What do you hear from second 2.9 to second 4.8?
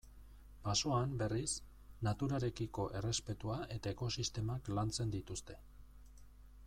errespetua eta ekosistemak